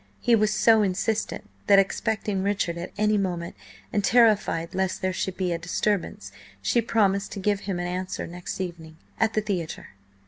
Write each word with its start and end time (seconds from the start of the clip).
He 0.19 0.33
was 0.35 0.51
so 0.51 0.81
insistent 0.81 1.47
that, 1.67 1.77
expecting 1.77 2.41
Richard 2.41 2.75
at 2.75 2.91
any 2.97 3.19
moment, 3.19 3.55
and 3.93 4.03
terrified 4.03 4.73
lest 4.73 5.03
there 5.03 5.13
should 5.13 5.37
be 5.37 5.53
a 5.53 5.59
disturbance, 5.59 6.31
she 6.59 6.81
promised 6.81 7.31
to 7.33 7.39
give 7.39 7.59
him 7.69 7.77
an 7.79 7.85
answer 7.85 8.25
next 8.25 8.59
evening, 8.59 8.97
at 9.19 9.35
the 9.35 9.41
theatre. 9.41 9.89